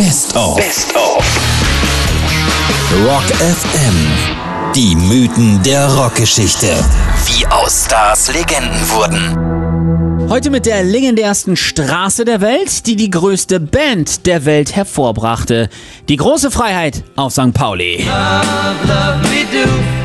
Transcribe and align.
Best 0.00 0.34
of. 0.34 0.56
Best 0.56 0.96
of. 0.96 1.22
Rock 3.04 3.22
FM. 3.36 4.72
Die 4.74 4.96
Mythen 4.96 5.62
der 5.62 5.92
Rockgeschichte. 5.94 6.68
Wie 7.26 7.46
aus 7.48 7.84
Stars 7.84 8.32
Legenden 8.32 8.80
wurden. 8.88 10.30
Heute 10.30 10.48
mit 10.48 10.64
der 10.64 10.84
legendärsten 10.84 11.54
Straße 11.54 12.24
der 12.24 12.40
Welt, 12.40 12.86
die 12.86 12.96
die 12.96 13.10
größte 13.10 13.60
Band 13.60 14.24
der 14.24 14.46
Welt 14.46 14.74
hervorbrachte. 14.74 15.68
Die 16.08 16.16
große 16.16 16.50
Freiheit 16.50 17.04
auf 17.16 17.34
St. 17.34 17.52
Pauli. 17.52 17.98
Love, 17.98 18.86
love 18.86 19.99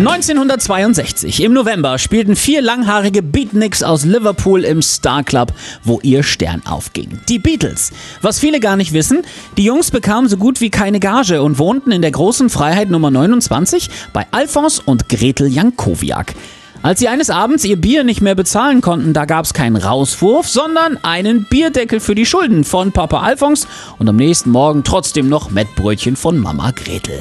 1962 0.00 1.42
im 1.42 1.52
November 1.52 1.98
spielten 1.98 2.34
vier 2.34 2.62
langhaarige 2.62 3.22
Beatniks 3.22 3.82
aus 3.82 4.06
Liverpool 4.06 4.64
im 4.64 4.80
Star 4.80 5.22
Club, 5.22 5.52
wo 5.84 6.00
ihr 6.02 6.22
Stern 6.22 6.62
aufging. 6.64 7.20
Die 7.28 7.38
Beatles. 7.38 7.92
Was 8.22 8.38
viele 8.38 8.60
gar 8.60 8.76
nicht 8.76 8.94
wissen, 8.94 9.20
die 9.58 9.64
Jungs 9.64 9.90
bekamen 9.90 10.26
so 10.30 10.38
gut 10.38 10.62
wie 10.62 10.70
keine 10.70 11.00
Gage 11.00 11.42
und 11.42 11.58
wohnten 11.58 11.92
in 11.92 12.00
der 12.00 12.12
großen 12.12 12.48
Freiheit 12.48 12.88
Nummer 12.88 13.10
29 13.10 13.90
bei 14.14 14.26
Alphons 14.30 14.78
und 14.78 15.10
Gretel 15.10 15.48
Jankowiak. 15.48 16.34
Als 16.80 17.00
sie 17.00 17.08
eines 17.08 17.28
Abends 17.28 17.66
ihr 17.66 17.78
Bier 17.78 18.02
nicht 18.02 18.22
mehr 18.22 18.34
bezahlen 18.34 18.80
konnten, 18.80 19.12
da 19.12 19.26
gab 19.26 19.44
es 19.44 19.52
keinen 19.52 19.76
Rauswurf, 19.76 20.48
sondern 20.48 20.96
einen 21.02 21.44
Bierdeckel 21.44 22.00
für 22.00 22.14
die 22.14 22.24
Schulden 22.24 22.64
von 22.64 22.92
Papa 22.92 23.20
Alphons 23.20 23.68
und 23.98 24.08
am 24.08 24.16
nächsten 24.16 24.48
Morgen 24.48 24.82
trotzdem 24.82 25.28
noch 25.28 25.50
Mettbrötchen 25.50 26.16
von 26.16 26.38
Mama 26.38 26.70
Gretel. 26.70 27.20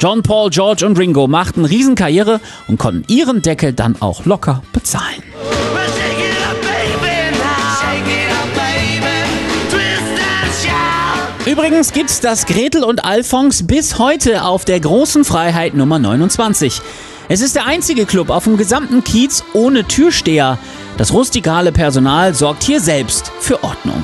John, 0.00 0.22
Paul, 0.22 0.48
George 0.48 0.86
und 0.86 0.98
Ringo 0.98 1.26
machten 1.26 1.66
Riesenkarriere 1.66 2.40
und 2.66 2.78
konnten 2.78 3.04
ihren 3.12 3.42
Deckel 3.42 3.74
dann 3.74 4.00
auch 4.00 4.24
locker 4.24 4.62
bezahlen. 4.72 5.22
Übrigens 11.44 11.92
gibt's 11.92 12.20
das 12.20 12.46
Gretel 12.46 12.82
und 12.82 13.04
Alphons 13.04 13.66
bis 13.66 13.98
heute 13.98 14.44
auf 14.44 14.64
der 14.64 14.80
großen 14.80 15.24
Freiheit 15.24 15.74
Nummer 15.74 15.98
29. 15.98 16.80
Es 17.28 17.42
ist 17.42 17.54
der 17.54 17.66
einzige 17.66 18.06
Club 18.06 18.30
auf 18.30 18.44
dem 18.44 18.56
gesamten 18.56 19.04
Kiez 19.04 19.44
ohne 19.52 19.84
Türsteher. 19.84 20.58
Das 20.96 21.12
rustikale 21.12 21.72
Personal 21.72 22.34
sorgt 22.34 22.62
hier 22.62 22.80
selbst 22.80 23.30
für 23.40 23.62
Ordnung. 23.62 24.02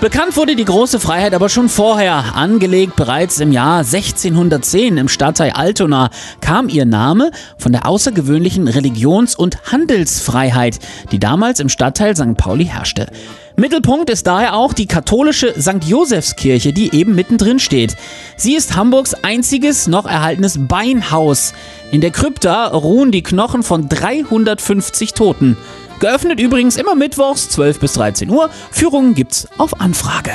Bekannt 0.00 0.38
wurde 0.38 0.56
die 0.56 0.64
große 0.64 0.98
Freiheit 0.98 1.34
aber 1.34 1.50
schon 1.50 1.68
vorher. 1.68 2.34
Angelegt 2.34 2.96
bereits 2.96 3.38
im 3.38 3.52
Jahr 3.52 3.80
1610 3.80 4.96
im 4.96 5.08
Stadtteil 5.08 5.50
Altona 5.50 6.08
kam 6.40 6.70
ihr 6.70 6.86
Name 6.86 7.30
von 7.58 7.72
der 7.72 7.86
außergewöhnlichen 7.86 8.66
Religions- 8.66 9.36
und 9.36 9.70
Handelsfreiheit, 9.70 10.78
die 11.12 11.18
damals 11.18 11.60
im 11.60 11.68
Stadtteil 11.68 12.16
St. 12.16 12.34
Pauli 12.38 12.64
herrschte. 12.64 13.08
Mittelpunkt 13.56 14.08
ist 14.08 14.26
daher 14.26 14.54
auch 14.54 14.72
die 14.72 14.86
katholische 14.86 15.52
St. 15.60 15.84
Josefskirche, 15.84 16.72
die 16.72 16.94
eben 16.94 17.14
mittendrin 17.14 17.58
steht. 17.58 17.94
Sie 18.38 18.54
ist 18.54 18.76
Hamburgs 18.76 19.12
einziges 19.12 19.86
noch 19.86 20.06
erhaltenes 20.06 20.66
Beinhaus. 20.66 21.52
In 21.92 22.00
der 22.00 22.10
Krypta 22.10 22.68
ruhen 22.68 23.12
die 23.12 23.22
Knochen 23.22 23.62
von 23.62 23.86
350 23.86 25.12
Toten. 25.12 25.58
Geöffnet 26.00 26.40
übrigens 26.40 26.76
immer 26.76 26.94
mittwochs 26.94 27.50
12 27.50 27.78
bis 27.78 27.92
13 27.92 28.30
Uhr. 28.30 28.48
Führungen 28.70 29.14
gibt's 29.14 29.46
auf 29.58 29.80
Anfrage. 29.80 30.32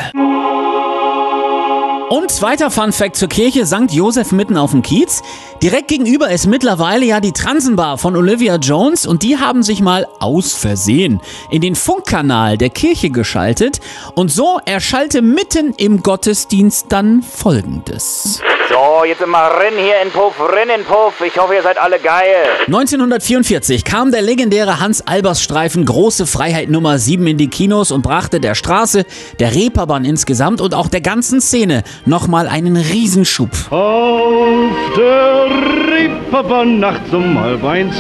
Und 2.08 2.30
zweiter 2.30 2.70
Fun 2.70 2.92
Fact 2.92 3.16
zur 3.16 3.30
Kirche 3.30 3.66
St. 3.66 3.92
Josef 3.92 4.32
mitten 4.32 4.58
auf 4.58 4.70
dem 4.70 4.84
Kiez. 4.84 5.24
Direkt 5.64 5.88
gegenüber 5.88 6.30
ist 6.30 6.46
mittlerweile 6.46 7.04
ja 7.04 7.20
die 7.20 7.32
Transenbar 7.32 7.98
von 7.98 8.16
Olivia 8.16 8.58
Jones 8.58 9.08
und 9.08 9.24
die 9.24 9.40
haben 9.40 9.64
sich 9.64 9.82
mal 9.82 10.08
aus 10.20 10.54
Versehen 10.54 11.20
in 11.50 11.62
den 11.62 11.74
Funkkanal 11.74 12.60
der 12.60 12.70
Kirche 12.70 13.10
geschaltet 13.10 13.80
und 14.14 14.32
so 14.32 14.60
erschallte 14.66 15.24
mitten 15.24 15.74
im 15.78 16.04
Gottesdienst 16.04 16.86
dann 16.90 17.24
folgendes. 17.24 18.40
So, 18.70 18.95
jetzt 19.08 19.22
immer 19.22 19.50
rennen 19.60 19.78
hier 19.78 20.02
in 20.04 20.12
Puff, 20.12 20.34
rennen 20.40 20.80
in 20.80 20.86
Puff. 20.86 21.22
Ich 21.26 21.38
hoffe, 21.38 21.56
ihr 21.56 21.62
seid 21.62 21.78
alle 21.78 22.00
geil. 22.00 22.46
1944 22.68 23.84
kam 23.84 24.12
der 24.12 24.22
legendäre 24.22 24.80
Hans-Albers-Streifen 24.80 25.86
Große 25.86 26.26
Freiheit 26.26 26.70
Nummer 26.70 26.98
7 26.98 27.26
in 27.28 27.38
die 27.38 27.50
Kinos 27.50 27.92
und 27.92 28.02
brachte 28.02 28.40
der 28.40 28.56
Straße, 28.56 29.06
der 29.40 29.54
Reeperbahn 29.54 30.06
insgesamt 30.06 30.62
und 30.62 30.74
auch 30.74 30.88
der 30.88 31.02
ganzen 31.02 31.42
Szene 31.42 31.84
nochmal 32.06 32.48
einen 32.48 32.78
Riesenschub. 32.78 33.50
Auf 33.70 34.70
der 34.98 35.46
Reeperbahn 35.92 36.80
nachts 36.80 37.14
um 37.14 37.40
halb 37.40 37.64
eins, 37.64 37.96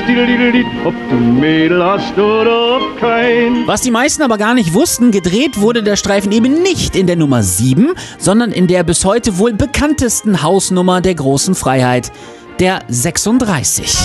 ob 0.85 0.93
du 1.09 1.15
Mädel 1.15 1.83
hast 1.83 2.17
oder 2.17 2.77
ob 2.77 2.99
kein. 2.99 3.67
Was 3.67 3.81
die 3.81 3.91
meisten 3.91 4.23
aber 4.23 4.37
gar 4.37 4.53
nicht 4.53 4.73
wussten, 4.73 5.11
gedreht 5.11 5.59
wurde 5.59 5.83
der 5.83 5.95
Streifen 5.95 6.31
eben 6.31 6.61
nicht 6.61 6.95
in 6.95 7.07
der 7.07 7.15
Nummer 7.15 7.43
7, 7.43 7.93
sondern 8.17 8.51
in 8.51 8.67
der 8.67 8.83
bis 8.83 9.05
heute 9.05 9.37
wohl 9.37 9.53
bekanntesten 9.53 10.41
Hausnummer 10.41 10.94
der 11.01 11.15
großen 11.15 11.55
Freiheit, 11.55 12.11
der 12.59 12.83
36. 12.87 13.95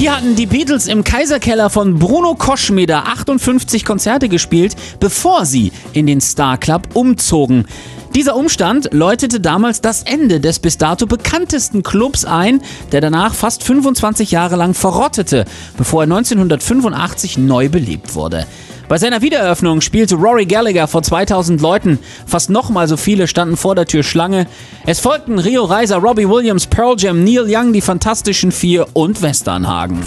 Hier 0.00 0.16
hatten 0.16 0.34
die 0.34 0.46
Beatles 0.46 0.86
im 0.86 1.04
Kaiserkeller 1.04 1.68
von 1.68 1.98
Bruno 1.98 2.34
Koschmeder 2.34 3.06
58 3.06 3.84
Konzerte 3.84 4.30
gespielt, 4.30 4.74
bevor 4.98 5.44
sie 5.44 5.72
in 5.92 6.06
den 6.06 6.22
Star 6.22 6.56
Club 6.56 6.88
umzogen. 6.94 7.66
Dieser 8.14 8.34
Umstand 8.34 8.88
läutete 8.92 9.40
damals 9.40 9.82
das 9.82 10.02
Ende 10.02 10.40
des 10.40 10.58
bis 10.58 10.78
dato 10.78 11.06
bekanntesten 11.06 11.82
Clubs 11.82 12.24
ein, 12.24 12.62
der 12.92 13.00
danach 13.00 13.34
fast 13.34 13.62
25 13.62 14.30
Jahre 14.30 14.56
lang 14.56 14.72
verrottete, 14.74 15.44
bevor 15.76 16.02
er 16.02 16.04
1985 16.04 17.38
neu 17.38 17.68
belebt 17.68 18.14
wurde. 18.14 18.46
Bei 18.90 18.98
seiner 18.98 19.22
Wiedereröffnung 19.22 19.82
spielte 19.82 20.16
Rory 20.16 20.46
Gallagher 20.46 20.88
vor 20.88 21.04
2000 21.04 21.60
Leuten. 21.60 22.00
Fast 22.26 22.50
nochmal 22.50 22.88
so 22.88 22.96
viele 22.96 23.28
standen 23.28 23.56
vor 23.56 23.76
der 23.76 23.86
Tür 23.86 24.02
Schlange. 24.02 24.48
Es 24.84 24.98
folgten 24.98 25.38
Rio 25.38 25.62
Reiser, 25.62 25.98
Robbie 25.98 26.28
Williams, 26.28 26.66
Pearl 26.66 26.96
Jam, 26.98 27.22
Neil 27.22 27.46
Young, 27.46 27.72
die 27.72 27.82
Fantastischen 27.82 28.50
Vier 28.50 28.88
und 28.94 29.22
Westernhagen. 29.22 30.02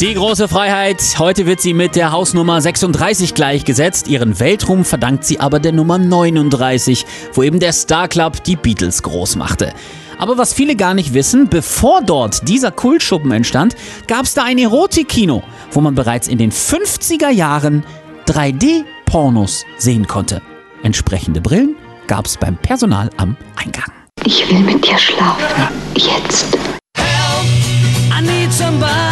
Die 0.00 0.14
große 0.14 0.46
Freiheit. 0.46 1.02
Heute 1.18 1.44
wird 1.44 1.60
sie 1.60 1.74
mit 1.74 1.96
der 1.96 2.12
Hausnummer 2.12 2.60
36 2.60 3.34
gleichgesetzt. 3.34 4.06
Ihren 4.06 4.38
Weltruhm 4.38 4.84
verdankt 4.84 5.24
sie 5.24 5.40
aber 5.40 5.58
der 5.58 5.72
Nummer 5.72 5.98
39, 5.98 7.04
wo 7.32 7.42
eben 7.42 7.58
der 7.58 7.72
Star 7.72 8.06
Club 8.06 8.44
die 8.44 8.54
Beatles 8.54 9.02
groß 9.02 9.34
machte. 9.34 9.72
Aber 10.16 10.38
was 10.38 10.54
viele 10.54 10.76
gar 10.76 10.94
nicht 10.94 11.14
wissen, 11.14 11.48
bevor 11.48 12.00
dort 12.00 12.46
dieser 12.46 12.70
Kultschuppen 12.70 13.32
entstand, 13.32 13.74
gab 14.06 14.22
es 14.24 14.34
da 14.34 14.44
ein 14.44 14.58
Erotikkino, 14.58 15.42
wo 15.72 15.80
man 15.80 15.96
bereits 15.96 16.28
in 16.28 16.38
den 16.38 16.52
50er 16.52 17.30
Jahren 17.30 17.84
3D-Pornos 18.28 19.64
sehen 19.78 20.06
konnte. 20.06 20.42
Entsprechende 20.84 21.40
Brillen 21.40 21.74
gab 22.06 22.26
es 22.26 22.36
beim 22.36 22.56
Personal 22.56 23.10
am 23.16 23.36
Eingang. 23.56 23.90
Ich 24.24 24.48
will 24.48 24.60
mit 24.60 24.86
dir 24.86 24.96
schlafen. 24.96 25.74
Jetzt. 25.96 26.56
Help, 26.96 28.16
I 28.16 28.22
need 28.22 28.52
somebody. 28.52 29.07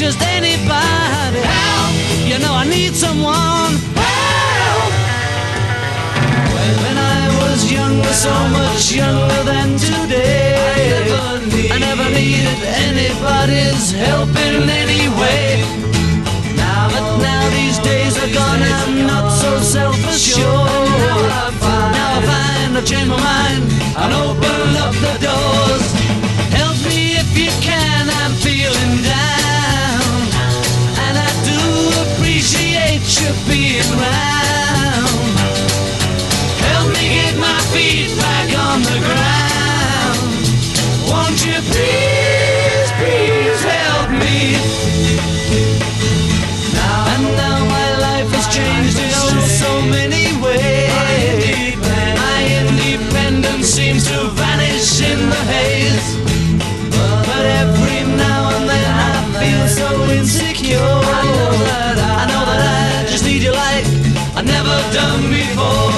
Just 0.00 0.22
anybody. 0.22 1.40
Help, 1.44 1.92
you 2.24 2.38
know 2.38 2.54
I 2.54 2.64
need 2.64 2.94
someone. 2.94 3.76
Help! 3.92 4.92
When 6.56 6.96
I 6.96 7.28
was 7.36 7.70
younger, 7.70 8.08
so 8.08 8.32
much 8.48 8.96
younger 8.96 9.42
than 9.44 9.76
today. 9.76 10.56
I 11.70 11.78
never, 11.78 12.08
needed 12.16 12.60
anybody's 12.88 13.92
help 13.92 14.30
in 14.48 14.70
any 14.70 15.12
way. 15.20 15.60
Now, 16.56 16.88
but 16.88 17.20
now 17.20 17.50
these 17.50 17.78
days 17.80 18.16
are 18.16 18.32
gone, 18.32 18.62
I'm 18.62 19.06
not 19.06 19.28
so 19.28 19.60
self-assured. 19.60 20.88
Now 21.04 21.44
I 21.44 21.52
find, 21.60 22.74
I've 22.74 22.86
changed 22.86 23.10
my 23.10 23.20
mind 23.20 23.68
and 24.00 24.14
open 24.16 24.76
up 24.80 24.94
the 25.04 25.19
done 64.92 65.30
before. 65.30 65.89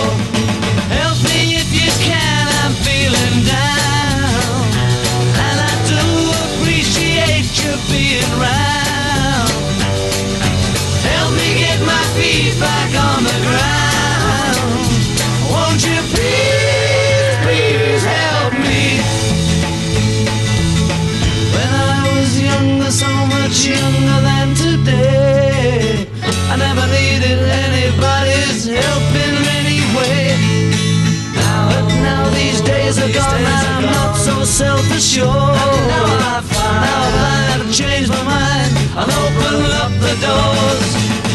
myself 34.42 34.90
ashore. 34.90 35.28
And 35.28 35.86
now 35.86 36.04
I 36.04 36.40
find, 36.42 36.80
now 36.82 37.02
I 37.02 37.12
find 37.14 37.62
I've 37.62 37.72
changed 37.72 38.10
my 38.10 38.22
mind. 38.24 38.72
I'll 38.96 39.06
open 39.06 39.70
up 39.70 39.92
the 40.02 40.14
doors. 40.20 41.31